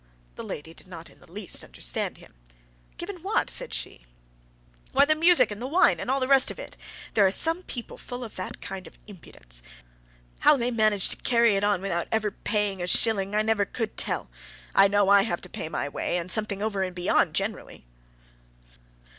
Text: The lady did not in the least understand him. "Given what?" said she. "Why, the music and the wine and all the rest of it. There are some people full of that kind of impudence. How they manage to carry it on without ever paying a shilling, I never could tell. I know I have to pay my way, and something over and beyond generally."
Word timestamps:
The 0.33 0.43
lady 0.43 0.73
did 0.73 0.87
not 0.87 1.11
in 1.11 1.19
the 1.19 1.31
least 1.31 1.63
understand 1.63 2.17
him. 2.17 2.33
"Given 2.97 3.21
what?" 3.21 3.51
said 3.51 3.71
she. 3.71 4.07
"Why, 4.93 5.05
the 5.05 5.13
music 5.13 5.51
and 5.51 5.61
the 5.61 5.67
wine 5.67 5.99
and 5.99 6.09
all 6.09 6.19
the 6.19 6.27
rest 6.27 6.49
of 6.49 6.57
it. 6.57 6.75
There 7.13 7.27
are 7.27 7.29
some 7.29 7.61
people 7.61 7.99
full 7.99 8.23
of 8.23 8.35
that 8.35 8.61
kind 8.61 8.87
of 8.87 8.97
impudence. 9.05 9.61
How 10.39 10.57
they 10.57 10.71
manage 10.71 11.09
to 11.09 11.17
carry 11.17 11.55
it 11.55 11.63
on 11.63 11.83
without 11.83 12.07
ever 12.11 12.31
paying 12.31 12.81
a 12.81 12.87
shilling, 12.87 13.35
I 13.35 13.43
never 13.43 13.63
could 13.63 13.95
tell. 13.95 14.31
I 14.73 14.87
know 14.87 15.07
I 15.07 15.21
have 15.21 15.41
to 15.41 15.49
pay 15.49 15.69
my 15.69 15.87
way, 15.87 16.17
and 16.17 16.31
something 16.31 16.63
over 16.63 16.81
and 16.81 16.95
beyond 16.95 17.35
generally." 17.35 17.85